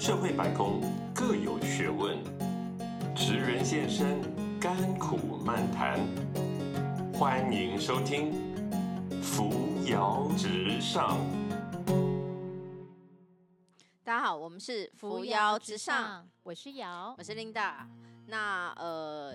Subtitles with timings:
[0.00, 0.80] 社会百工
[1.14, 2.16] 各有学问，
[3.14, 4.18] 职人现身，
[4.58, 6.00] 甘苦漫谈。
[7.12, 8.32] 欢迎收听
[9.22, 9.52] 《扶
[9.84, 11.18] 摇直上》。
[14.02, 17.22] 大家好，我们是扶摇直上，，我是瑶我。
[17.22, 17.86] 是 Linda。
[18.24, 19.34] 那呃，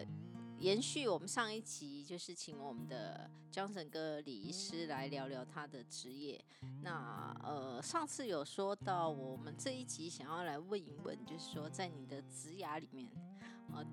[0.65, 6.43] 延续我们上一集，就是请我们的 Johnson 哥李医师来聊聊他的职业。
[6.81, 13.07] 那呃，上次有说到，我们这一集想要来问一问，就是说在你的职涯里面，
[13.75, 13.85] 呃，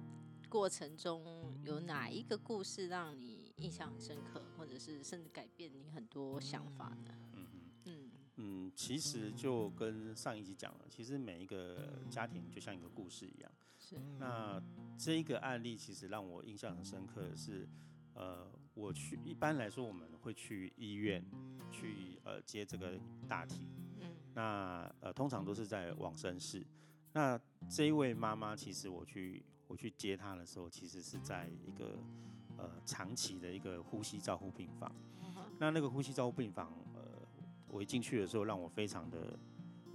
[0.48, 7.14] 过程中有哪一个故事让你印象很深刻，或者是甚至改变你很多想法呢？
[7.34, 13.52] 嗯哼嗯嗯，其实就跟上一集讲了，其实每一个家庭就像一个故事一样。
[13.98, 14.16] 是。
[14.18, 14.62] 那
[14.98, 17.68] 这一个案例其实让我印象很深刻的是，
[18.14, 21.24] 呃，我去一般来说我们会去医院
[21.70, 23.68] 去呃接这个大体，
[24.00, 24.08] 嗯。
[24.34, 26.64] 那呃通常都是在往生室。
[27.12, 31.98] 那这一位妈妈，其实我去我去接她的时候，其实是在一个
[32.56, 34.90] 呃长期的一个呼吸照护病房。
[35.58, 37.02] 那那个呼吸照护病房，呃，
[37.68, 39.38] 我一进去的时候，让我非常的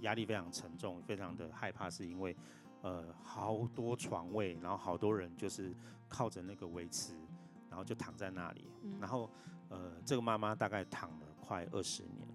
[0.00, 2.34] 压力非常沉重，非常的害怕，是因为
[2.82, 5.74] 呃好多床位，然后好多人就是
[6.08, 7.14] 靠着那个维持，
[7.68, 9.30] 然后就躺在那里，然后
[9.68, 12.28] 呃这个妈妈大概躺了快二十年，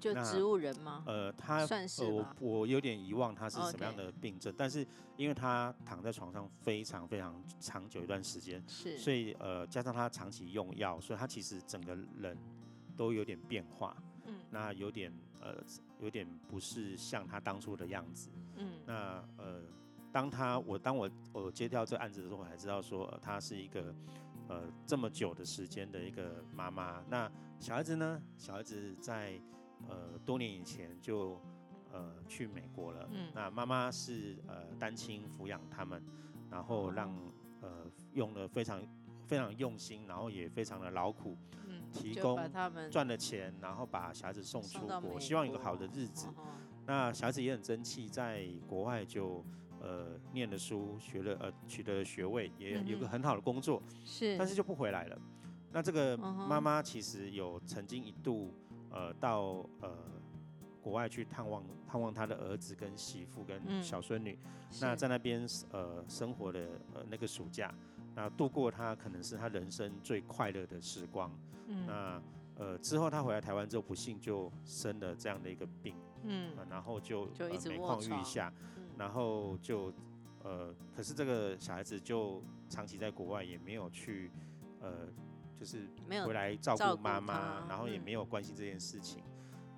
[0.00, 1.02] 就植物人吗？
[1.06, 12.36] 呃，她算是呃我我有点遗忘她是什么样的病症，但是因为她躺在床上非常非常长久一段时间，是，所以呃，加上她长期用药，所以她其实整个人
[12.96, 13.96] 都有点变化，
[14.26, 14.40] 嗯。
[14.50, 15.12] 那有点
[15.44, 15.62] 呃，
[16.00, 18.30] 有点不是像他当初的样子。
[18.56, 19.62] 嗯那呃，
[20.10, 23.94] 当他我当我我接掉这个案子的时候，我才知道说，呃，她是一个
[24.48, 27.04] 呃这么久的时间的一个妈妈。
[27.08, 28.22] 那小孩子呢？
[28.38, 29.38] 小孩子在
[29.88, 31.40] 呃多年以前就
[31.92, 33.08] 呃去美国了。
[33.12, 36.02] 嗯那妈妈是呃单亲抚养他们，
[36.50, 37.14] 然后让
[37.60, 38.80] 呃用了非常
[39.26, 41.36] 非常用心，然后也非常的劳苦，
[41.94, 42.36] 提供
[42.90, 46.26] 赚了钱，然后把小孩子送出国，希望有个好的日子。
[46.26, 46.34] 哦
[46.86, 49.42] 那小孩子也很争气，在国外就
[49.80, 55.18] 呃念了书，学了呃取得了学位，也有个很好的工作，是，但是就不回来了。
[55.72, 58.52] 那这个妈妈其实有曾经一度
[58.90, 59.96] 呃到呃
[60.82, 64.38] 国外去探望探望她的儿子跟媳妇跟嗯小孙女，
[64.70, 67.74] 是那在那边呃生活的呃那个暑假，
[68.14, 71.34] 那度过她可能是她人生最快乐的时光。
[71.66, 71.86] 嗯。
[71.86, 72.22] 那
[72.56, 75.96] 呃之后他回来台湾之后，不幸就生了这样的一个病。
[76.22, 76.52] 嗯。
[76.56, 78.84] 呃然后就就一直呃每况愈下，嗯。
[78.98, 79.92] 然后就
[80.42, 84.30] 呃，可是这个小孩子就长期在国外，也没有去
[84.80, 85.08] 呃，
[85.58, 89.22] 就是没有回来照照顾顾妈妈，然后也嗯没有关心这件事情，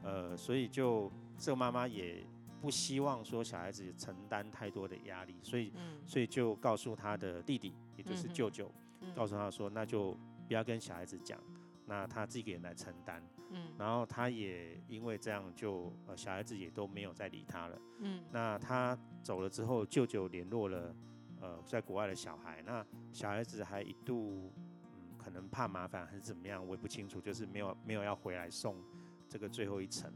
[0.03, 1.09] 呃，所以就
[1.39, 2.27] 这个妈妈也
[2.61, 6.01] 不希望说小孩子承担太多的压力，所以嗯。
[6.05, 8.69] 所以就告诉他的弟弟，也就是舅舅，
[9.03, 9.15] 嗯。
[9.15, 11.39] 告诉他说，那就不要跟小孩子讲，
[11.87, 13.23] 那他自己一个人来承担。
[13.51, 17.79] 嗯然后他也因为这样就呃小孩子也都没有再理他了。
[18.01, 20.95] 嗯那他走了之后，舅舅联络了
[21.41, 24.53] 呃在国外的小孩，那小孩子还一度
[24.95, 28.77] 嗯可能怕麻烦还是怎么样，我也不清楚，就是没有没有要回来送
[29.29, 30.13] 这个最后一程。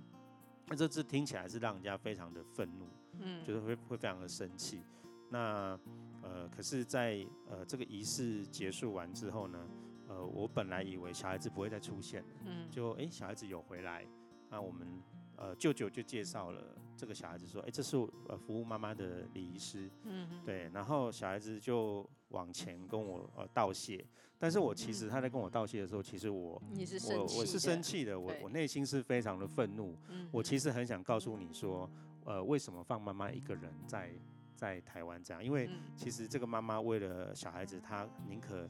[0.66, 2.88] 那这次听起来是让人家非常的愤怒，
[3.20, 4.82] 嗯，就是会会非常的生气。
[5.28, 5.78] 那
[6.22, 9.68] 呃，可是在，呃这个仪式结束完之后呢，
[10.10, 12.68] 呃，我本来以为小孩子不会再出现，嗯。
[12.68, 14.04] 就诶小孩子有回来，
[14.50, 15.00] 那我们
[15.36, 17.96] 呃舅舅就介绍了这个小孩子说，诶这是
[18.28, 24.04] 呃服务妈妈的礼仪师，嗯对，然后小孩子就往前跟我呃道谢，
[24.36, 30.28] 但是我其实他在跟我道谢的时候，其实我你是生气，我我是生，气的，我我内心是非常的愤怒，嗯。
[30.32, 31.88] 我其实很想告诉你说，
[32.24, 34.10] 呃，为什么放妈妈一个人在
[34.56, 35.44] 在台湾这样？
[35.44, 35.80] 因为嗯。
[35.94, 38.68] 其实这个妈妈为了小孩子，她宁可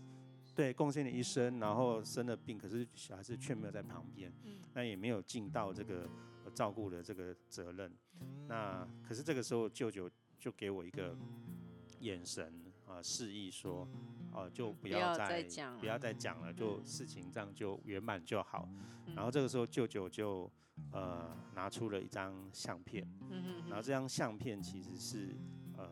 [0.60, 6.06] 对贡献了一生，然后生了病，可是小孩子却没有在旁边，嗯那也没有尽到这个、
[6.44, 7.90] 呃照顾的这个责任。
[8.46, 11.16] 那可是这个时候，舅舅就给我一个
[12.00, 13.88] 眼神啊、示意说，
[14.34, 15.42] 哦、就不不要再
[15.80, 18.68] 不要再讲了，就事情这样就圆满就好。
[19.06, 20.50] 嗯然后这个时候，舅舅就
[20.92, 25.34] 呃拿出了一张相片，嗯然后这张相片其实是
[25.78, 25.88] 呃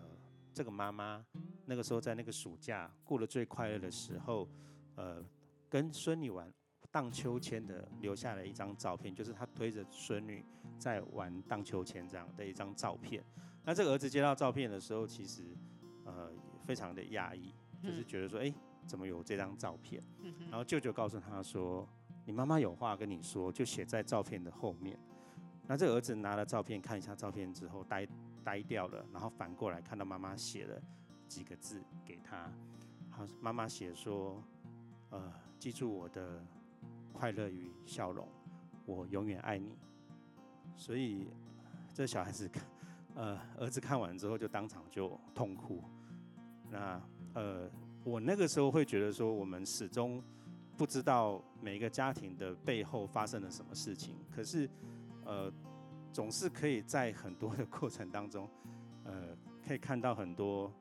[0.53, 1.25] 这个妈妈
[1.69, 4.49] 那个时候在那个暑假过得最快乐的时候，
[4.97, 5.23] 呃
[5.69, 6.50] 跟孙女玩
[6.91, 10.43] 荡秋千的留下了一张照片，就是他推着孙女
[10.79, 13.23] 在玩荡秋千这样的一张照片。
[13.62, 15.43] 那这个儿子接到照片的时候，其实
[16.06, 16.32] 呃
[16.65, 18.50] 非常的压抑，就是觉得说，哎、
[18.87, 20.03] 怎么有这张照片？
[20.23, 21.87] 嗯然后舅舅告诉他说，
[22.25, 24.99] 你妈妈有话跟你说，就写在照片的后面。
[25.67, 28.09] 那这个儿子拿了照片看一下照片之后呆
[28.43, 30.82] 呆掉了，然后反过来看到妈妈写了
[31.29, 32.51] 几个字给他，
[33.11, 34.43] 好，妈妈写说，
[35.11, 36.43] 呃，记住我的
[37.13, 38.27] 快乐与笑容，
[38.87, 39.77] 我永远爱你。
[40.75, 41.29] 所以
[41.93, 42.65] 这小孩子看，
[43.15, 45.83] 呃，儿子看完之后就当场就痛哭。
[46.71, 47.01] 那
[47.35, 47.71] 呃，
[48.05, 50.23] 我那个时候会觉得说，我们始终
[50.77, 54.69] 不知道每一个家庭的背后发生了什么事情，可是
[55.25, 55.53] 呃，
[56.13, 58.49] 总是可以在很多的过程当中，
[59.05, 59.37] 呃，
[59.67, 60.73] 可以看到很多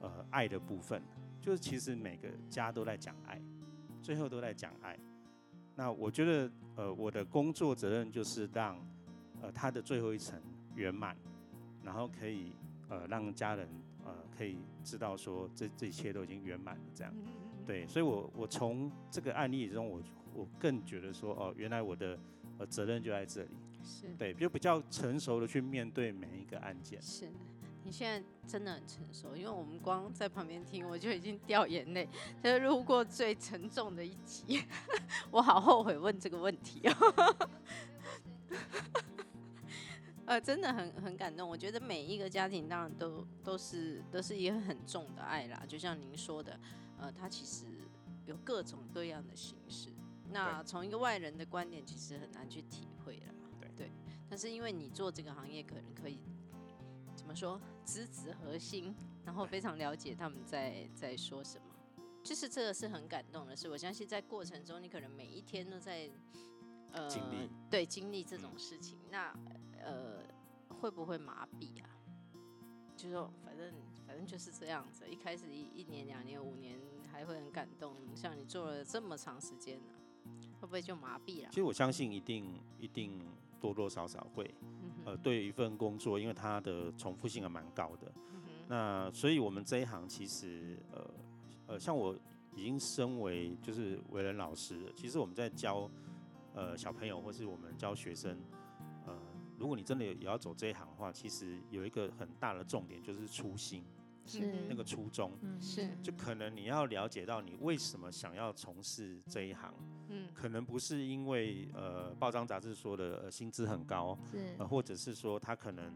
[0.00, 1.02] 呃爱的部分，
[1.40, 3.40] 就是其实每个家都在讲爱，
[4.00, 4.98] 最后都在讲爱。
[5.74, 8.78] 那我觉得呃，我的工作责任就是让
[9.40, 10.40] 呃他的最后一层
[10.74, 11.16] 圆满，
[11.82, 12.52] 然后可以
[12.88, 13.68] 呃让家人。
[14.04, 17.12] 呃，可以知道说这这一切都已经圆满了，这样，
[17.66, 20.00] 对，所以我我从这个案例中，我
[20.32, 22.18] 我更觉得说，哦，原来我的
[22.56, 23.50] 呃责任就在这里，
[23.82, 27.02] 是对，就比较成熟的去面对每一个案件。
[27.02, 27.28] 是
[27.88, 32.06] 你现在真的很成熟，因为我们光在旁边听，我就已经掉眼泪。
[32.44, 34.62] 就是路过最沉重的一集，
[35.32, 37.48] 我好后悔问这个问题哦。
[40.26, 41.48] 呃，真的很很感动。
[41.48, 46.60] 我觉得每一个家庭当然都都是都是一个很重的爱啦，就像您说的，
[46.98, 47.64] 呃，它其实
[48.26, 49.88] 有各种各样的形式。
[50.30, 53.32] 那从一个外人的观点，其实很难去体会啦。
[53.58, 53.90] 对对。
[54.28, 56.30] 但是因为你做这个行业，可能可以怎
[57.28, 61.64] 么说，知子核心，然后非常了解他们在在说什么。
[62.24, 63.68] 就是这个是很感动的事。
[63.68, 66.10] 我相信在过程中，你可能每一天都在
[66.92, 68.98] 呃经历对经历这种事情。
[69.10, 69.32] 那
[69.82, 70.24] 呃，
[70.80, 71.88] 会不会麻痹啊？
[72.96, 73.72] 就说反正
[74.06, 75.08] 反正就是这样子。
[75.08, 76.78] 一开始一一年、两年、五年
[77.12, 79.92] 还会很感动，像你做了这么长时间呢，
[80.60, 81.48] 会不会就麻痹了？
[81.50, 83.20] 其实我相信一定一定
[83.60, 84.54] 多多少少会。
[85.08, 88.12] 呃，对一份工作，因为它的重复性还蛮高的。
[88.68, 91.10] 那所以我们这一行其实呃
[91.66, 92.14] 呃，像我
[92.54, 95.90] 已经身为就是为人老师，其实我们在教
[96.52, 98.38] 呃小朋友或是我们教学生。
[99.06, 99.16] 呃
[99.56, 103.82] 如果你真的也要走这一行的话，其实有一个很大的重点就是初心，
[104.28, 109.72] 是那个初衷，是就可能你要了解到你为什么想要从事这一行，
[110.08, 115.92] 嗯，可能不是因为呃报章杂志说的呃薪资很高，是，呃或者是说他可能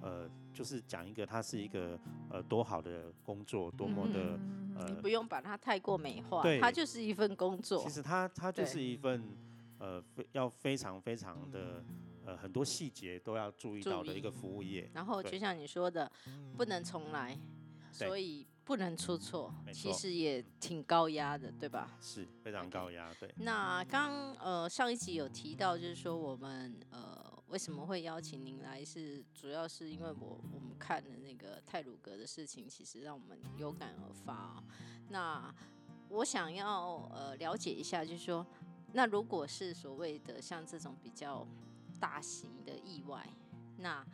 [0.00, 1.98] 呃就是讲一个他是一个
[2.30, 4.38] 呃多好的工作，多么的
[4.76, 9.22] 呃，你不用把它太过美化，对，它就是一份工作，其实它它就是一份
[9.78, 11.84] 呃非要非常非常的。
[12.24, 14.88] 呃，很多细节都要注意到的一个服务业。
[14.94, 16.08] 然后就像你说的，
[16.56, 17.36] 不能重来，
[17.92, 19.54] 所以不能出错。
[19.72, 21.96] 其实也挺高压的，对吧？
[22.00, 23.32] 是非常高压，对。
[23.36, 34.62] 那刚呃上一集有提到，就是说我们呃为什么会邀请您来，是主要是因为我我们看了那个泰鲁格的事情，其实让我们有感而发。
[35.08, 35.54] 那
[36.08, 38.46] 我想要呃了解一下，就是说，
[38.92, 41.46] 那如果是所谓的像这种比较。
[42.00, 43.24] 大型的意外，
[43.76, 44.04] 那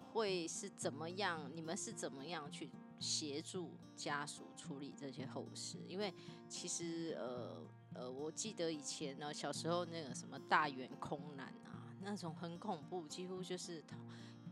[0.00, 1.48] 会是怎么样？
[1.54, 2.68] 你们是怎么样去
[2.98, 5.78] 协助家属处理这些后事？
[5.86, 6.12] 因为
[6.48, 13.84] 其实呃呃，我记得以前呢，小时候那个什么大圆空难啊，那种很恐怖，几乎就是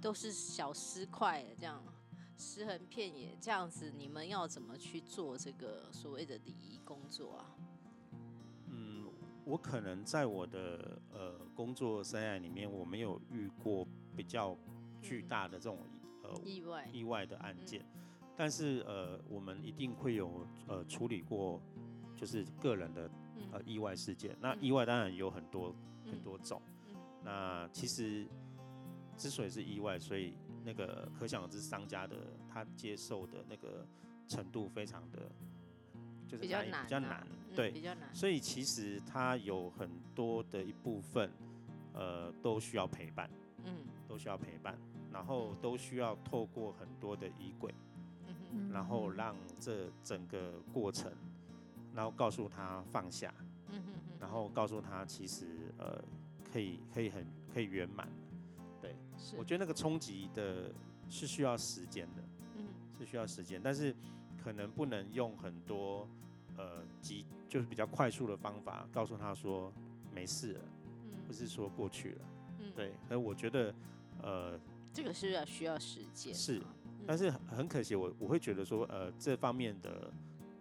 [0.01, 1.83] 都是小尸块这样，
[2.37, 3.93] 尸横遍野这样子。
[3.97, 7.57] 你们要怎么去做这个所谓的礼仪工作啊？
[8.67, 9.11] 嗯
[9.45, 13.85] 我可能在我的呃工作生涯里面，我没有遇过
[14.17, 14.57] 比较
[15.01, 15.81] 巨大的这种
[16.23, 17.85] 呃意外意外的案件，
[18.37, 21.61] 但是呃我们一定会有呃处理过
[22.17, 23.11] 就是个人的
[23.53, 24.37] 呃意外事件。
[24.41, 25.75] 那意外当然有很多
[26.11, 26.61] 很多种，
[27.23, 28.27] 那其实
[29.17, 30.35] 之所以是意外，所以
[30.65, 32.17] 那个可想而知商家的
[32.49, 33.87] 他接受的那个
[34.29, 35.31] 程度非常的。
[36.25, 38.09] 就是比较难，比较难，对，比较难。
[38.15, 41.31] 所以其实它有很多的一部分，
[41.93, 43.29] 呃，都需要陪伴，
[43.65, 44.79] 嗯，都需要陪伴，
[45.13, 47.75] 然后都需要透过很多的仪轨，
[48.53, 51.11] 嗯然后让这整个过程，
[51.95, 53.33] 然后告诉他放下，
[53.71, 53.83] 嗯
[54.21, 55.47] 然后告诉他其实
[55.79, 56.03] 呃
[56.53, 58.09] 可以可以很可以圆满，
[58.81, 58.95] 对，
[59.37, 60.73] 我觉得那个冲击的
[61.09, 62.23] 是需要时间的，
[62.57, 62.67] 嗯，
[62.99, 63.95] 是需要时间，但是
[64.43, 66.09] 可能不能用很多。
[66.59, 69.73] 呃，急就是比较快速的方法，告诉他说
[70.15, 70.61] 没事了，
[71.07, 72.21] 嗯不是说过去了，
[72.77, 72.93] 对。
[73.09, 73.75] 而我觉得，
[74.23, 74.61] 呃，
[74.93, 76.61] 这个是要需要时间，是。
[77.07, 80.13] 但是很可惜，我我会觉得说，呃，这方面的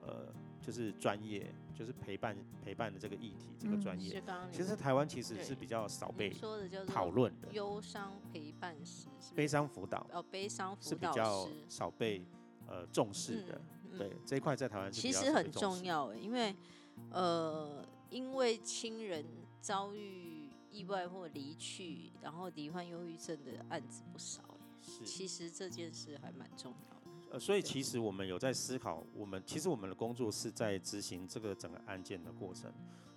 [0.01, 12.25] 呃就是专业，就是陪伴陪伴的这个议题，这个嗯专业，是刚刚其实台湾其实是比较少被说的叫做讨论的，忧伤陪伴师，悲伤辅导哦悲伤辅导是比较少被
[12.67, 16.55] 呃重视的，嗯对这一块在台湾其实很重要，因为
[17.11, 19.25] 呃，因为亲人
[19.59, 24.50] 遭遇意外或离去，然后罹患忧郁症的案子不少耶。
[24.81, 25.05] 是。
[25.05, 27.11] 其实这件事还蛮重要的。
[27.31, 32.69] 呃，所以其实我们有在思考，我们其实我们的工作是在执行这个整个案件的过程，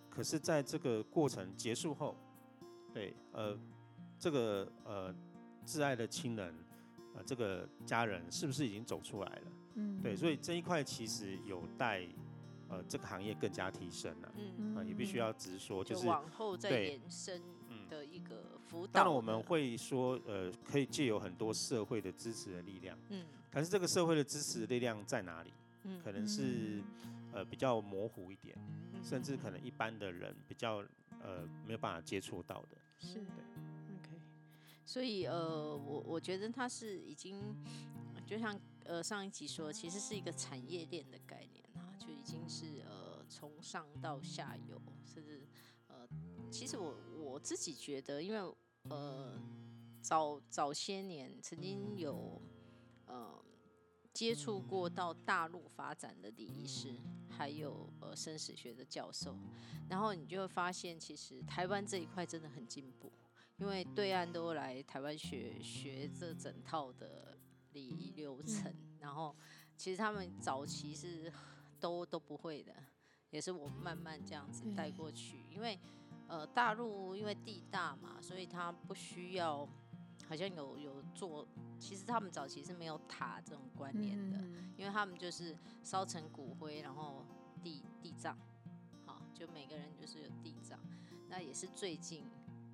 [0.09, 2.16] 可是在这个过程结束后，
[2.92, 3.59] 对，呃，
[4.16, 5.12] 这个呃
[5.66, 6.54] 挚爱的亲人，
[7.14, 9.52] 呃，这个家人是不是已经走出来了？
[9.75, 10.00] 嗯。
[10.00, 12.06] 对，所以这一块其实有待
[12.68, 18.93] 呃这个行业更加提升了、嗯，呃，也必须要直说，就就是往后再延伸嗯的一个辅导的。
[18.93, 23.25] 当然我们会说，呃，可以借有很多社会的支持的力量，嗯。
[23.50, 25.53] 可是这个社会的支持力量在哪里？
[25.85, 26.00] 嗯。
[26.03, 26.83] 可能是
[27.33, 28.57] 呃比较模糊一点，
[28.93, 29.05] 嗯。
[29.05, 30.85] 甚至可能一般的人比较
[31.23, 32.79] 呃没有办法接触到的。
[32.99, 33.19] 是。
[33.21, 34.11] OK，
[34.85, 37.55] 所以呃，我我觉得它是已经
[38.26, 45.47] 就像呃上一集说，其实是一个产业链的概念啊，就已经是呃从上到下游，甚至
[45.95, 46.09] 呃，
[46.51, 48.55] 其实我我自己觉得，因为
[48.91, 49.41] 呃
[50.01, 52.43] 早早些年曾经有
[53.07, 53.43] 呃
[54.13, 56.95] 接触过到大陆发展的礼仪师，
[57.29, 59.37] 还有呃生死学的教授，
[59.89, 63.13] 然后你就会发现，其实台湾这一块真的很进步，
[63.59, 67.39] 因为对岸都来台湾学学这整套的
[67.73, 69.35] 礼仪流程，然后
[69.77, 71.33] 其实他们早期是
[71.81, 72.75] 都都不会的，
[73.35, 75.79] 也是我慢慢这样子带过去，因为
[76.29, 79.69] 呃大陆因为地大嘛，所以它不需要。
[80.26, 81.47] 好像有有做，
[81.79, 87.26] 其实他们早期是没有塔这种观念的，嗯因为他们就是烧成骨灰，然后
[87.62, 88.35] 地地葬，
[89.05, 90.81] 好，就每个人就是有地葬。
[91.29, 92.25] 那也是最近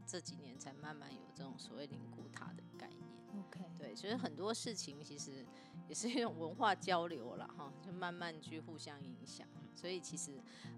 [0.07, 3.02] 这几年才慢慢有这种所谓灵骨塔的概念。
[3.37, 5.45] OK，对，所以很多事情其实
[5.88, 9.45] 也是 一种文化交流了哈，就慢慢去互相影响。
[9.75, 10.33] 所以其实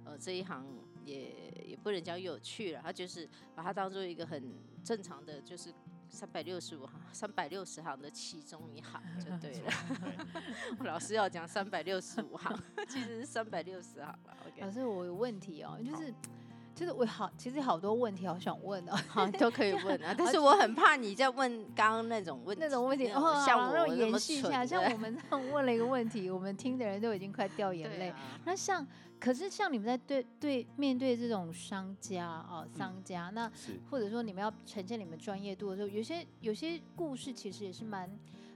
[0.05, 0.65] 呃这一行
[1.05, 1.31] 也
[1.67, 4.43] 也不能叫有趣了，它就是把它当做一个很
[4.85, 5.73] 正常的，就是
[6.09, 9.73] 三百六十五行、三百六十行的其中一行就对了。
[10.79, 12.57] 我 老师要讲三百六十五行，
[12.89, 14.19] 其实是三百六十行了。
[14.27, 16.13] 老 OK，师，我有问题哦，就是
[16.75, 28.09] 就是我好，其实好多问题好想问哦，好都可以问啊， 但是我很怕你在问刚刚那种问题，那种问题，那种哦，像好让我我那么延续一下，蠢像我们这样问了一个问题，我们听的人都已经快掉眼泪。
[28.11, 28.87] 啊那像，
[29.21, 38.11] 可是像你们在对对面对这种商家啊、商家，那是或者说你们要呈现你们专业度的时候，有些有些故事其实也是蛮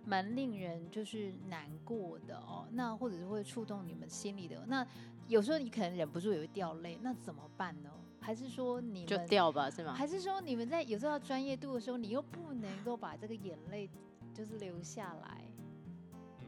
[0.04, 2.66] 蛮令人就是难过的哦。
[2.72, 4.64] 那或者是会触动你们心里的。
[4.66, 4.84] 那
[5.28, 7.90] 有时候你可能忍不住也会掉泪，那怎么办呢？
[8.26, 9.94] 还是说你们就掉吧，是吗？
[9.94, 13.88] 还是说你们在有时候要专业度的时候，你又不能够把这个眼泪
[14.34, 15.44] 就是流下来？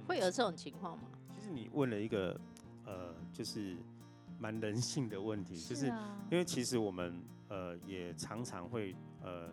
[0.04, 1.04] 会有这种情况吗？
[1.32, 2.36] 其实你问了一个
[2.84, 3.76] 呃，就是
[4.40, 8.92] 蛮人性的问题，就是啊，因为其实我们呃也常常会
[9.22, 9.46] 呃，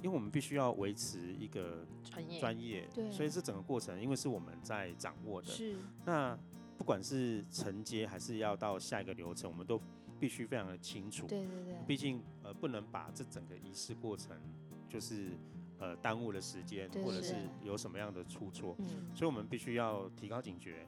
[0.00, 6.38] 因为我们必须要维持一个专业专业，对所以这整个过程因为是我们在掌握的，是那
[6.78, 9.78] 不管是承接还是要到下一个流程，我们都
[10.18, 11.26] 必须非常的清楚。
[11.26, 14.36] 对对对，毕竟呃不能把这整个仪式过程
[14.88, 15.36] 就是
[15.78, 20.86] 呃耽误了时间，或者是有什么样的出错，嗯，所以我们必须要提高警觉。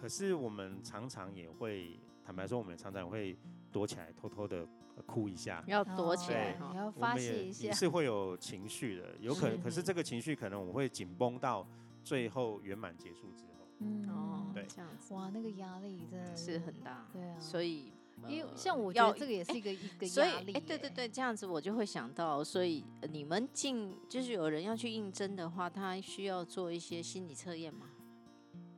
[0.00, 3.36] 可是我们常常也会，坦白说，我们常常会
[3.70, 4.66] 躲起来，偷偷的
[5.04, 5.62] 哭一下。
[5.66, 6.56] 要躲起来。
[6.74, 7.72] 要发我们也泄一下也。
[7.72, 11.66] 是会有情绪的，有可能，可是这个情绪可能我们会紧绷到
[12.02, 13.50] 最后圆满结束之后。
[13.82, 17.92] 嗯哦，对这样子哇，那个压力真的是很大，对啊，所以
[18.28, 27.86] 因为呃像我觉要得这个也是一个一个压力哎，对对，对，这样子我就会想到，所以呃你们进就是有人要去应征的话，他需要做一些心理测验吗？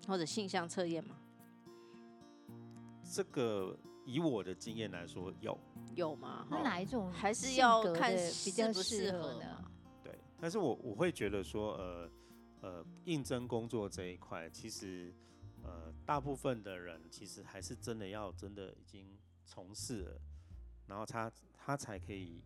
[0.07, 1.17] 或者性向测验吗？
[3.15, 5.59] 这个以我的经验来说，有
[5.95, 6.47] 有吗？
[6.51, 9.71] 那哪一种还是要看适比较不适合呢适合嘛？
[10.03, 12.11] 对，但是我我会觉得说，呃
[12.63, 15.15] 呃，应征工作这一块，其实
[15.63, 19.07] 呃，大部分的人其实还是真的要真的已经
[19.45, 20.21] 从事了，
[20.87, 22.43] 然后他他才可以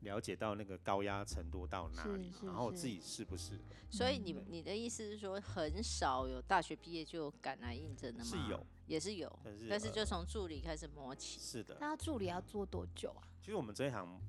[0.00, 8.30] 了解到那个高压程度到哪里，是是然后自己适不适合，所以你嗯你的意思是说，很少有大学毕业就赶来应征的吗？
[8.30, 11.40] 是有，也是有，但是但是就呃从助理开始摸起。
[11.40, 11.76] 是的。
[11.80, 13.26] 那助理要做多久啊？
[13.40, 14.20] 其实我们这一行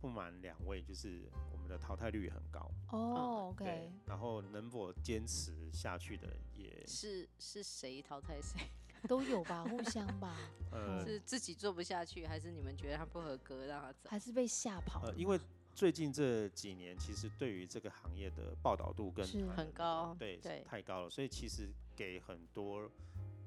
[0.00, 8.60] 不满两位，就是我们的淘汰率也很高，哦对，OK，，然后能否坚持下去的也是是谁淘汰谁？
[9.06, 10.36] 都有吧，互相吧，
[10.72, 14.08] 呃是自己做不下去，还是你们觉得他不合格让他走？
[14.10, 15.38] 还是被吓跑了呃，因为
[15.74, 22.90] 最近这几年，其实对于这个行业的报道度跟是很高对，对太高了，所以其实给很多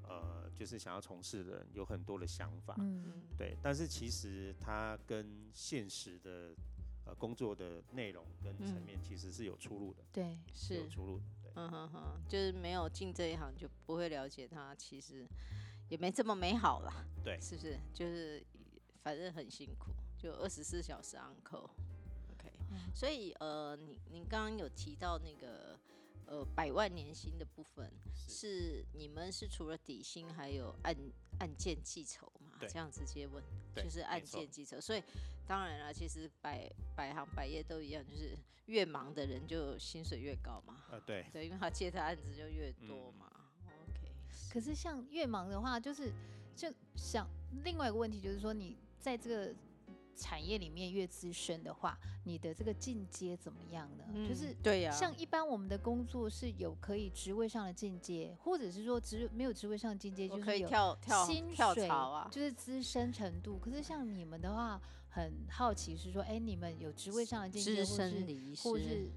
[0.08, 6.54] 呃，就是想要从事的人有很多的想法，嗯，对，但是其实它跟现实的
[7.06, 11.20] 呃工作的内容跟层嗯面其实是有出入的，对，是有，出入
[11.56, 15.28] 嗯哼哼，就是没有进这一行就不会了解它，其实
[15.90, 17.78] 也没这么美好啦，对是不是？
[17.94, 18.44] 就是
[19.04, 21.70] 反正很辛苦，就二十四小时 on call。
[22.32, 25.78] OK，嗯所以呃，你你刚刚有提到那个
[26.32, 27.92] 呃百万年薪的部分，
[28.30, 30.96] 是你们是除了底薪还有按
[31.40, 32.58] 按件计酬嘛？
[32.58, 33.44] 对这样直接问，
[33.76, 34.80] 就是按件计酬。
[34.80, 35.04] 所以
[35.46, 38.34] 当然了，其实百百行百业都一样，就是
[38.68, 40.86] 越忙的人就薪水越高嘛。
[40.90, 43.30] 呃，对，对，因为他接的案子就越多嗯嘛。
[43.66, 44.16] OK，
[44.50, 46.14] 可是像越忙的话，就是
[46.56, 47.28] 就想
[47.66, 49.54] 另外一个问题，就是说你在这个
[50.16, 54.06] 产业里面越资深的话，你的这个进阶怎么样呢？
[54.28, 62.30] 就是嗯对呀、像一般我们的工作是有可以职位上的进阶，或者是说职没有职位上的进阶，就是有可以跳跳薪跳水槽啊。
[62.32, 63.58] 就是资深程度。
[63.58, 69.10] 可是像你们的话，很好奇是说，哎，你们有职位上的进阶，资或是深礼师或是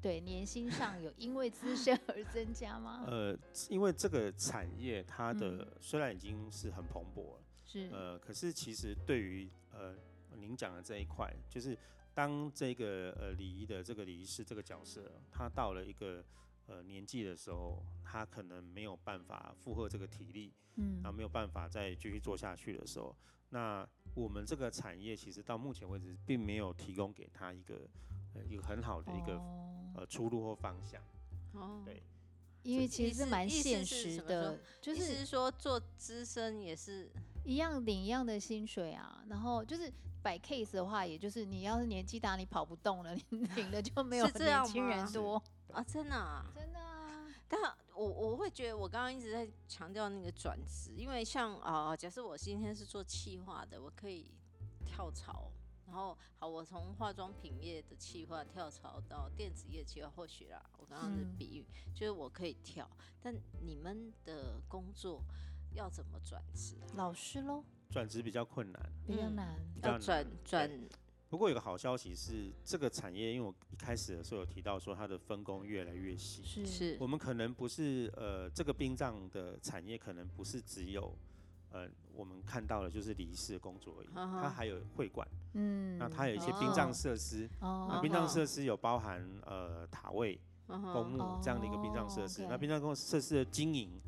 [0.00, 3.04] 对年薪上有因为资深而增加吗？
[3.08, 7.40] 呃，因为这个产业它的、嗯虽然已经是很蓬勃了。
[7.64, 9.94] 是，呃，可是其实对于呃
[10.36, 11.76] 您讲的这一块，就是
[12.14, 16.24] 当这个呃礼仪的这个礼仪师这个角色，他到了一个
[16.66, 23.16] 呃年纪的时候，他可能没有办法负荷这个体力，嗯然后没有办法再继续做下去的时候，
[23.50, 27.88] 那我们这个产业其实到目前为止并没有提供给他一个
[28.34, 31.02] 呃一个很好的一个、哦呃出路或方向。
[31.52, 32.02] 哦对
[32.62, 37.10] 因为其实是蛮现实的说，就是说做资深也是
[37.44, 39.22] 一样领一样的薪水啊。
[39.28, 45.42] 然后就是摆 case 的话，也就是你要是年纪大，你跑不动了， 你领的就没有是这样年轻人多。
[45.72, 46.46] 啊，真的啊。
[46.54, 47.60] 真的啊，但
[47.94, 54.30] 我我会觉得，我刚刚一直在强调那个转职，因为像啊、假设我今天是做企划的，我可以
[54.86, 55.50] 跳槽，
[55.86, 62.88] 然后好，我从化妆品业的企划跳槽到电子业企划，或许啦，我刚刚是嗯比喻，就是我可以跳，
[63.20, 65.22] 但你们的工作
[65.74, 66.86] 要怎么转职啊？
[66.96, 68.82] 老师喽，转职比较困难。
[69.08, 69.56] 嗯比较难。
[69.82, 70.70] 要转转
[71.28, 76.42] 不过有个好消息是，这个产业，因为我一开始的时候有提到说它的分工越来越细。
[76.44, 81.16] 是是我们可能不是呃，这个殡葬的产业可能不是只有
[81.70, 92.44] 呃我们看到的就是礼仪师的工作而已，它还有会馆，嗯，那它有一些殡葬哦设施，哦那殡葬设施有包含呃塔位、公墓这样的一个殡葬设施。
[92.44, 93.98] 哦那殡葬公设施的经营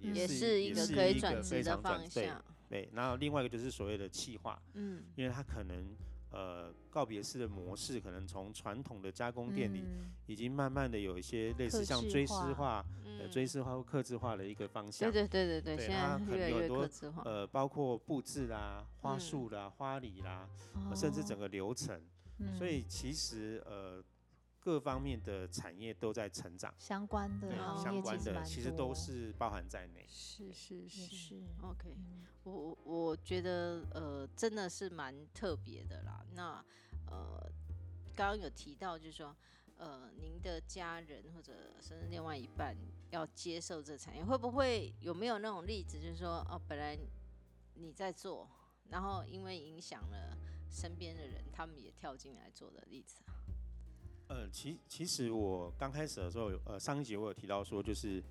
[0.00, 2.44] 也是是一个也是一可以转职个非常的方转对向。
[2.68, 2.88] 对。
[2.92, 5.94] 然后另外一个就是所谓的气化，嗯因为它可能
[6.30, 15.10] 呃告别式的模式，可能从传统的加工店里嗯已经慢慢的有一些类似像追思化化、呃嗯追思化或刻字化的一个方向。
[15.12, 17.22] 对对对对对，对现它可能在越来越有很多客制化。
[17.24, 20.48] 呃，包括布置啦、花嗯束啦、花礼啦，
[20.90, 22.00] 呃甚至整个流程。
[22.58, 24.02] 所以其实呃
[24.62, 30.06] 各方面的产业都在成长，相关的相关的其实都是包含在内。
[30.08, 36.24] 是是也是 OK，嗯我我我觉得呃真的是蛮特别的啦。
[36.34, 36.64] 那
[37.06, 37.50] 呃
[38.14, 39.34] 刚刚有提到就是说
[39.78, 42.76] 呃您的家人或者甚至另外一半
[43.10, 46.96] 要接受这产业，会不会有没有那种例子，就是说哦本来
[47.74, 48.48] 你在做，
[48.90, 50.38] 然后因为影响了
[50.70, 53.41] 身边的人，他们也跳进来做的例子啊？
[54.42, 58.22] 呃，其其实我刚开始的时候，呃，上一集我有提到说，就是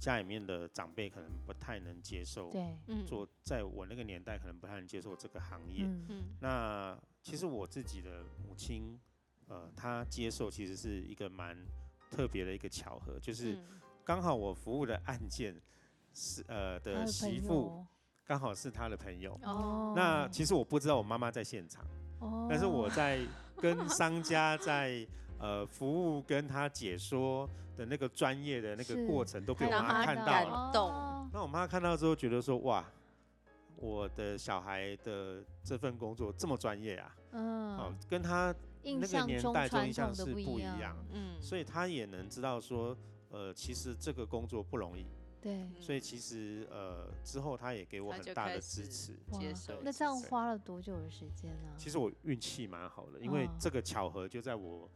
[0.00, 5.84] 家里面的长辈可能不太能接受对，嗯做，在我那个年代可能不太能接受这个行业。
[5.84, 8.98] 嗯嗯那其实我自己的母亲，
[9.48, 11.56] 呃，她接受其实是一个蛮
[12.10, 15.54] 特别的一个巧合，就是嗯刚好我服务的案件
[16.14, 17.84] 是呃的媳妇
[18.24, 19.38] 刚好是她的朋友。
[19.42, 21.84] 哦，那其实我不知道我妈妈在现场，
[22.20, 23.20] 哦，但是我在
[23.60, 25.06] 跟商家在
[25.38, 29.06] 呃服务跟他解说的那个专业的那个是。
[29.06, 31.30] 过程都被我让妈看到了。
[31.32, 32.84] 那我妈看到之后觉得说哇，
[33.76, 40.78] 我的小孩的这份工作这么专业啊，哦嗯，，跟他那个年代中中传印象是不不一样。
[40.80, 42.96] 样，嗯，所以他也能知道说，
[43.30, 45.06] 呃，其实这个工作不容易，
[45.40, 49.16] 对，所以其实呃之后他也给我很大的支持。
[49.32, 51.72] 接受那这样花了多久的时间呢？
[51.76, 54.88] 其实我运气蛮好的，因为哦这个巧合就在我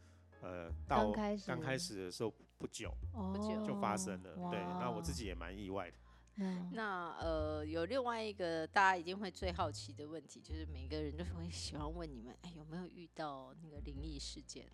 [0.42, 2.92] 呃到刚开始刚开始的时候不久
[3.32, 5.96] 不久就发生了，对，那我自己也蛮意外的。
[6.36, 14.66] 嗯那呃，有另外一个大家一定会最好奇的问题，就是每个人都会喜欢问你们，哎，有没有遇到那个灵异事件？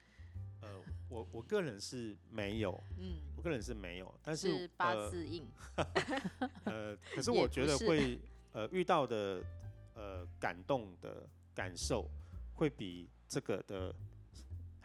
[0.60, 0.68] 呃，
[1.08, 5.46] 我我个人是没有，嗯，我个人是没有，但是是八呃字印，
[6.64, 8.18] 呃， 可是我觉得会
[8.52, 9.42] 呃遇到的
[9.94, 12.06] 呃感动的感受
[12.54, 13.94] 会比这个的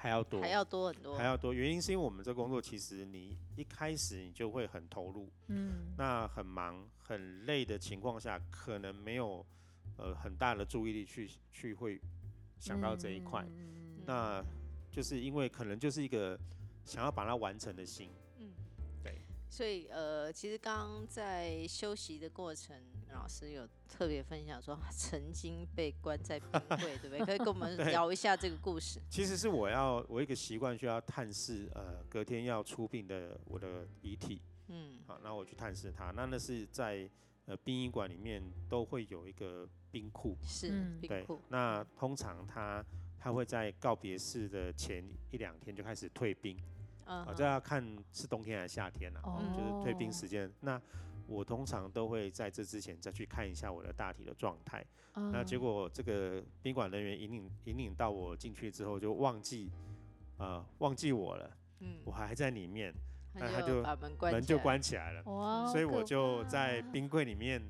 [0.03, 1.23] 还要多，还要多很多还。
[1.23, 1.53] 要多。
[1.53, 9.45] 原因是因为我们这工作其实你一开始你就会很投入，嗯那很忙很累的情况下，可能没有
[9.95, 12.01] 呃很大的注意力去去会
[12.59, 14.43] 想到这一块，嗯那
[14.91, 16.37] 就是因为可能就是一个
[16.83, 18.51] 想要把它完成的心，嗯，
[19.01, 19.21] 对。
[19.49, 22.75] 所以呃，其实刚刚在休息的过程，
[23.13, 26.49] 老师有特别分享说，曾经被关在冰
[26.81, 27.25] 柜，对不对？
[27.25, 28.99] 可以跟我们聊一下这个故事。
[29.09, 37.09] 其实是我要我一个习惯需要探视呃隔天要出殡的我的遗体，嗯好，那我去探视他，那那是在
[37.45, 42.83] 呃殡仪馆里面都会有一个冰库，是冰库，，那通常他
[43.19, 46.57] 他会在告别式的前一两天就开始退冰，
[47.05, 50.51] 啊，这要看是冬天还是夏天啊，哦就是退冰时间。
[50.61, 50.81] 那
[51.27, 54.85] 我通常都会在这之前再去看一下我的大体的状态。
[55.15, 59.71] 那结嗯果这个宾馆人员引领引领到我进去之后，就忘记
[60.37, 62.93] 呃忘记我了，嗯我，还在里面，
[63.35, 63.95] 那他他就把
[64.31, 67.61] 门就关起来了，哇，所以我就在冰柜里面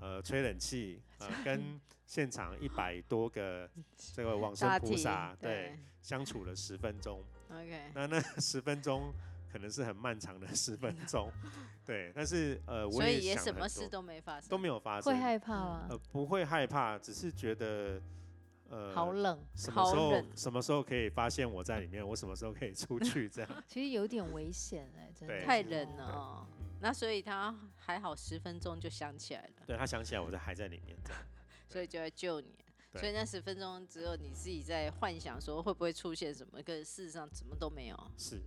[0.00, 3.68] 呃吹冷气， 呃跟现场一百多个
[4.14, 7.22] 这个往生菩萨对相处了十分钟。
[7.50, 9.12] ，OK，那那十分钟
[9.50, 11.30] 可能是很漫长的 十分钟，
[11.84, 15.86] 对，但是呃，我所以也什么事都没发生，都没有发生，会害怕吗？
[15.90, 18.00] 呃，不会害怕，只是觉得
[18.68, 26.46] 呃，好冷，什么时候什么时候可以发现我在里面，我什么时候可以出 去，这样，其实有点危险哎，真的太冷了哦。
[26.80, 30.96] 那所以他还好，十分钟就想起来了，对他想起来我在还在里面，
[31.68, 32.54] 所以就来救你。
[32.94, 38.10] 所以那十分钟只有你自己在幻想说会不会出现什么，可是事实上什么都没有。
[38.16, 38.40] 是，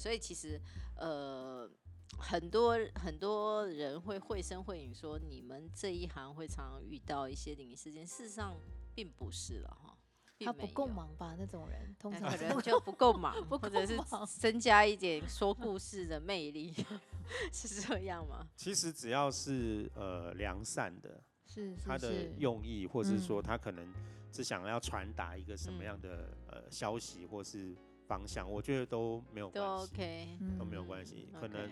[0.00, 0.58] 所以其实
[0.96, 1.70] 呃，
[2.16, 8.56] 很多很多人会绘声绘影说你们这一行会常常遇到一些灵异事件，事实上
[8.94, 9.98] 并不是了哈，
[10.38, 10.86] 他不够。
[10.86, 11.36] 忙吧？
[11.38, 13.98] 那种人通常可 能就不够忙，不或者是
[14.38, 16.74] 增加一点说故事的魅力，
[17.52, 18.48] 是这样吗？
[18.56, 23.92] 其实只要是呃良善的，是是他的用意，或是说嗯他可能
[24.32, 27.76] 是想要传达一个什么嗯样的呃消息或是
[28.10, 29.94] 方向，我觉得都没有都关系。
[29.94, 31.70] OK，都没有嗯关系，可能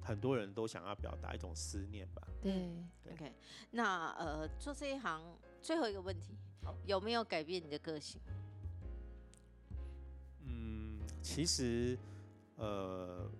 [0.00, 2.26] 很多人都想要表达一种思念吧。
[2.40, 2.72] 对，
[3.04, 3.34] 对 OK，
[3.70, 5.22] 那呃，做这一行
[5.60, 6.34] 最后一个问题，
[6.86, 8.18] 有没有改变你的个性？
[10.46, 11.98] 嗯，其实
[12.56, 13.30] 呃，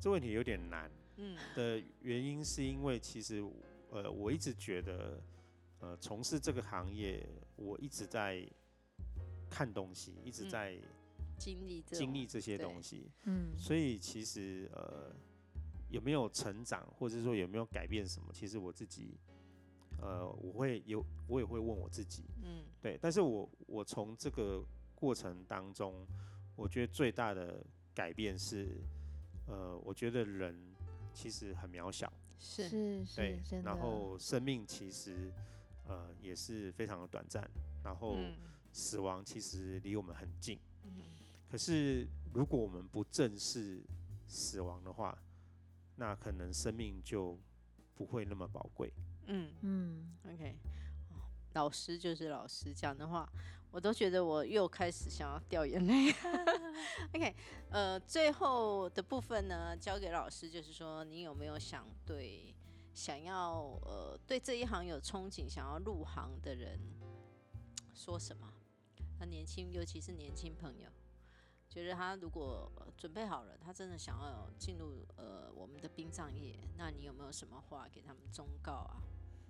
[0.00, 3.44] 这问题有点难嗯的原因是因为其实
[3.90, 5.20] 呃，我一直觉得
[5.80, 8.48] 呃，从事这个行业，我一直在
[9.52, 10.50] 看东西，一直嗯。
[10.50, 10.78] 在
[11.38, 15.12] 经历经历这些东西，嗯，所以其实呃，
[15.88, 19.18] 有没有成长，或者说有没有改变什么，其实我自己
[20.00, 22.64] 呃，我会有，我也会问我自己，嗯。
[22.80, 26.06] 对，但是我我从这个过程当中，
[26.54, 28.80] 我觉得最大的改变是，
[29.48, 30.56] 呃，我觉得人
[31.12, 32.68] 其实很渺小，是。
[32.68, 35.32] 是是对然后生命其实
[35.88, 37.42] 呃也是非常的短暂，
[37.82, 38.36] 然后嗯
[38.72, 40.58] 死亡其实离我们很近。
[40.84, 41.02] 嗯
[41.50, 43.82] 可是如果我们不正视
[44.26, 45.16] 死亡的话，
[45.96, 47.38] 那可能生命就
[47.94, 48.90] 不会那么宝贵。
[49.26, 50.56] 嗯嗯，，OK，
[51.10, 51.20] 哦
[51.52, 53.30] 老师就是老师讲的话，
[53.70, 56.10] 我都觉得我又开始想要掉眼泪。
[57.14, 57.34] OK，
[57.68, 62.54] 呃，最后的部分呢，交给老师，就是说你有没有想对
[62.94, 66.80] 想要呃对这一行有憧憬、想要入行的人
[67.94, 68.51] 说什么？
[69.22, 70.90] 他年轻，尤其是年轻朋友，
[71.68, 79.00] 觉得他如果、准备好了，他真的想要进入呃我们的殡葬业，那你有没有什么话给他们忠告啊？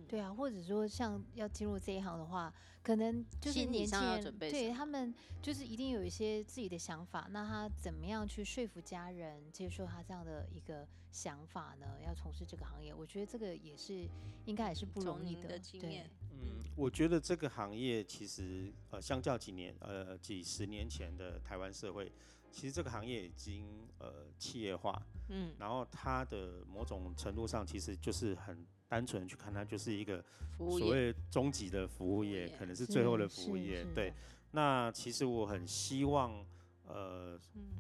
[0.09, 11.87] 对啊，或者说像要进入这一行的话，可能就是年轻人对他们就是一定有一些自己的想法，那他怎么样去说服家人接受他这样的一个想法呢？
[12.05, 14.09] 要从事这个行业，我觉得这个也是
[14.45, 22.11] 应该也是不容易的经对，嗯，我觉得这个行业其实呃，相较几年呃几十年前的台湾社会，
[22.51, 30.23] 其实这个行业已经呃企业化，嗯，然后它的某种程度上其实就是很单纯去看它就是一个
[30.59, 33.83] 所谓终极的服务业，业可能是最后的服务业。
[33.95, 34.13] 对，
[34.51, 36.45] 那其实我很希望
[36.87, 37.71] 呃嗯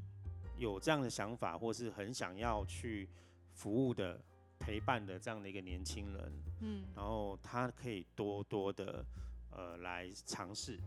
[0.56, 3.06] 有这样的想法，或是很想要去
[3.52, 4.18] 服务的、
[4.58, 9.04] 陪伴的这样的一个年轻人，嗯，然后他可以多多的
[9.50, 10.80] 呃来尝试，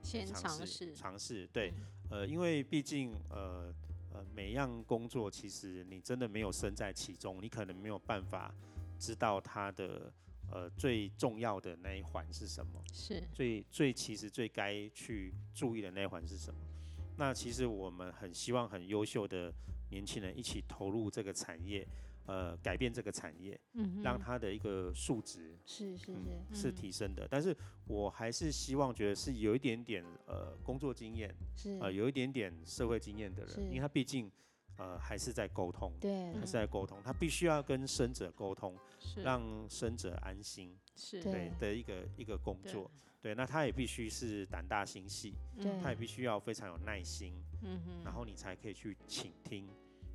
[0.00, 1.72] 先尝试试，尝试，对，
[2.10, 3.74] 嗯呃，因为毕竟呃
[4.12, 8.54] 呃每样工作其实你真的没有身在其中，你可能没有办法
[9.02, 10.12] 知道它的
[10.52, 12.80] 呃最重要的那一环是什么。
[12.92, 16.60] 是，最最其实最该去注意的那一环是什么？
[17.16, 19.52] 那其实我们很希望很优秀的
[19.90, 21.84] 年轻人一起投入这个产业，
[22.26, 27.26] 呃，改变这个产业，嗯让他的一个数值是是嗯是提升的。
[27.28, 27.54] 但是
[27.86, 34.30] 我还是希望觉得是有一点点呃工作经验，是，呃有一点点社会经验的人，因为他毕竟
[34.76, 42.90] 呃还是在沟通，对还是在沟通，他必须要跟生者沟通，是让生者安心，是，对对的一个一个工作。
[43.20, 49.64] 对，那他也必须是胆大心细，对他也必须要非常有耐心，嗯哼，然后你才可以去倾听，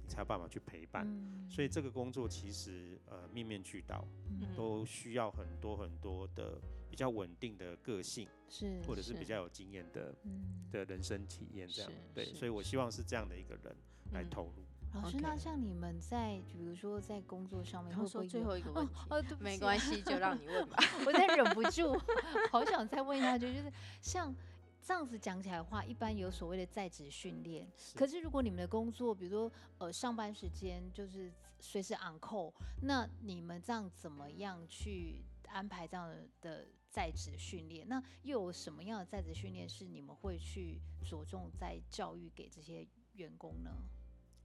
[0.03, 1.07] 你才有办法去陪伴。
[1.07, 11.97] 嗯所以这个工作其实呃面面俱到，嗯都需要很多很多的比较稳定的个性，是是或者是比较有经验的嗯，的人生体验这样是。
[12.13, 13.73] 对，所以我希望是这样的一个人
[14.11, 14.53] 来嗯投入。
[14.93, 20.77] 老师，那像你们在比如说在工作上面会不会有哦后一个问题，哦，对没关 系，就让你问吧。
[21.05, 21.95] 我在忍不住，
[22.49, 24.33] 好想再问下去，就是像
[24.81, 37.87] 这样子讲起来的话，一般有所谓的在职训练，可是如果你们的工作，比如说呃上班时间就是随时 on call，那你们这样怎么样去安排这样的的在职训练？
[37.87, 43.69] 那又有什么样的在职训练是你们会去着重在教育给这些员工呢？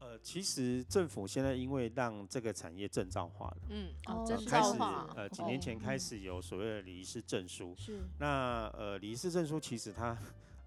[0.03, 3.95] 呃，其实政府现在因为让这个产业证照化了，嗯，
[4.27, 5.47] 开始造化，呃几哦。
[5.47, 6.01] 年前开嗯。
[6.01, 8.01] 始有所谓的礼仪师证书，是。
[8.19, 10.19] 那呃礼仪师证书其实他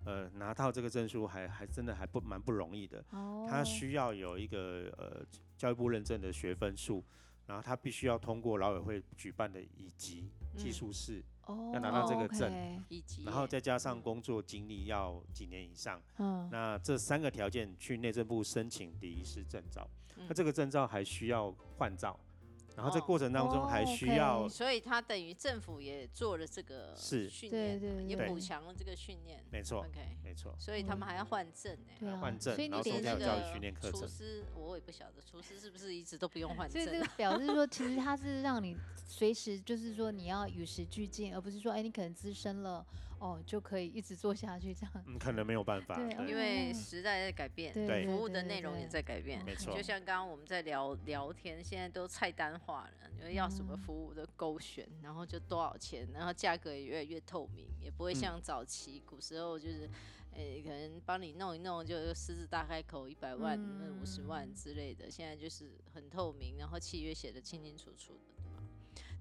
[0.06, 5.26] 呃拿到这个证书还还真的还不蛮不容易的，哦，他需要有一个呃
[5.58, 7.04] 教育部认证的学分数，
[7.45, 12.51] 然后他必须要通过劳委会举办的乙级技嗯术试，哦要拿到这个证。
[12.89, 20.25] 以及然后再加上嗯工作经历要几年以上，嗯，那这三个条件去内政部申请礼仪师证照，嗯。
[20.27, 22.19] 那这个证照还需要换照，
[22.76, 29.44] 然后这哦过程当中还哦需要所以他等于政府也做了这个是训对练对对补强了这个训练。
[29.50, 31.94] 没错 OK，没错，所以他们还要换证呢。
[32.00, 37.08] 对啊，换证所以你然后得连那个练课程厨师，我也不晓得厨师是不是一直都不用换所以这证个。
[37.16, 38.76] 表示说，其实他是让你
[39.08, 42.86] 随时就是说你要与时俱进，而不是说哎你可能资深了
[43.19, 45.04] 哦就可以一直做下去这样。
[45.08, 49.43] 嗯，可能没有办法，对对因为嗯时代在改变，对对服务的内容也在改变。
[49.45, 59.89] 没错就像刚刚我们在聊聊天，现在都菜单化了，因为要什么嗯服务的勾选，然后就多少钱，然后价格也越来越透明，也不会嗯像早期古时候就是，
[60.34, 63.58] 诶、可能帮你弄一弄就狮子大开口一百万、
[64.01, 68.63] 五十万嗯之类的，现在就是很透明，然后契约写的清清楚楚的，对吧？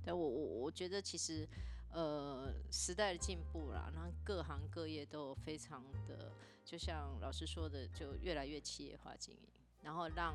[0.04, 1.48] 但我我我觉得其实。
[1.94, 6.33] 呃，时代的进步啦，然后各行各业都非常的，
[6.64, 9.48] 就像老师说的，就越来越企业化经营，
[9.80, 10.35] 然后让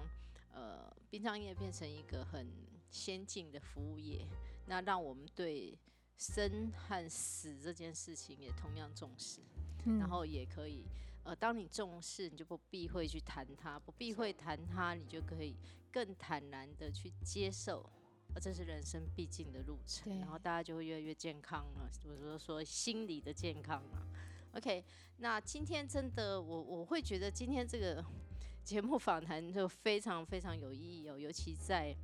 [0.53, 2.49] 呃殡葬业变成一个很
[2.89, 4.25] 先进的服务业，
[4.67, 5.77] 那让我们对
[6.17, 9.41] 生和死这件事情也同样重视，
[9.83, 10.85] 嗯然后也可以
[11.25, 15.57] 呃，当你重视，你就不避讳去谈它，不避讳谈它，你就可以
[15.91, 17.85] 更坦然的去接受。
[18.33, 21.89] 呃，这是人生必经的路程，然后大家就会越来越健康了。
[22.05, 24.05] 我说说心理的健康啊。
[24.53, 24.83] OK，
[25.17, 28.03] 那今天真的，我我会觉得今天这个
[28.63, 31.95] 节目访谈就非常非常有意义哦，尤其在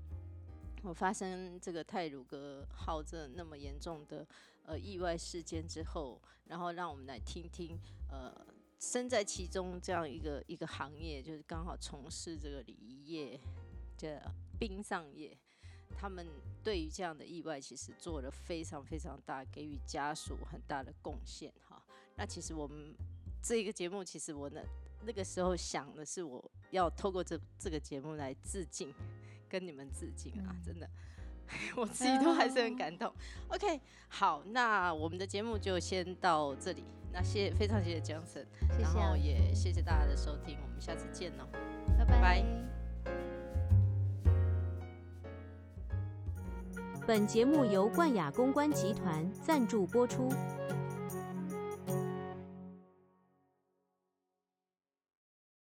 [0.83, 4.27] 我发生这个泰鲁格号这那么严重的
[4.63, 7.79] 呃意外事件之后，然后让我们来听听
[8.11, 8.31] 呃
[8.79, 13.39] 身在其中这样一个一个行业，就是刚好从事这个礼仪业
[13.97, 14.21] 这
[14.59, 15.35] 殡葬业，
[15.97, 16.27] 他们
[16.63, 21.81] 对于这样的意外其实做了非常非常大，给予家属很大的贡献哈。
[22.15, 22.93] 那其实我们
[23.41, 24.62] 这个节目，其实我呢
[25.05, 28.93] 那个时候想的是，我要透过这这个节目来致敬，
[29.49, 30.89] 跟你们致敬啊，嗯真的。
[31.77, 33.13] 我自己都还是很感动。
[33.49, 36.84] OK，好，那我们的节目就先到这里。
[37.13, 38.45] 那谢非常谢谢江神，
[38.79, 41.47] 然后也谢谢大家的收听，我们下次见喽。
[41.99, 42.74] 拜拜拜
[47.07, 50.27] 本节目由冠雅公关集团赞助播出。